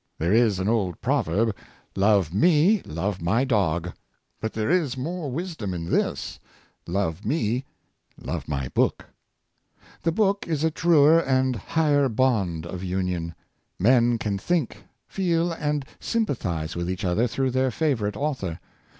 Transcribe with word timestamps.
There 0.17 0.33
is 0.33 0.57
an 0.57 0.67
old 0.67 0.99
proverb, 0.99 1.55
Love 1.95 2.33
me, 2.33 2.81
love 2.85 3.21
my 3.21 3.43
dog.'' 3.43 3.93
But 4.39 4.53
there 4.53 4.71
is 4.71 4.97
more 4.97 5.29
wisdom 5.29 5.75
in 5.75 5.91
this:" 5.91 6.39
Love 6.87 7.23
me, 7.23 7.65
love 8.19 8.47
my 8.47 8.69
book." 8.69 9.05
The 10.01 10.11
book 10.11 10.47
is 10.47 10.63
a 10.63 10.71
Cojnpanionsliip 10.71 10.71
of 10.71 10.75
Books, 10.75 11.25
545 11.27 11.27
truer 11.35 11.37
and 11.85 11.95
higher 11.97 12.09
bond 12.09 12.65
of 12.65 12.83
union. 12.83 13.35
Men 13.77 14.17
can 14.17 14.39
think, 14.39 14.85
feel 15.07 15.51
and 15.51 15.85
sympathize 15.99 16.75
with 16.75 16.89
each 16.89 17.05
other 17.05 17.27
through 17.27 17.51
their 17.51 17.69
favorite 17.69 18.17
author. 18.17 18.59